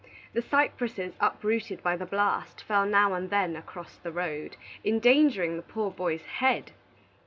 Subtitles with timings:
[0.33, 5.61] The cypresses uprooted by the blast fell now and then across the road, endangering the
[5.61, 6.71] poor boy's head.